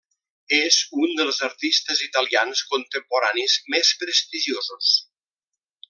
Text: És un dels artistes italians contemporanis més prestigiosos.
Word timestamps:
És 0.59 0.77
un 1.01 1.11
dels 1.19 1.41
artistes 1.47 2.01
italians 2.07 2.63
contemporanis 2.73 3.59
més 3.75 3.93
prestigiosos. 4.05 4.97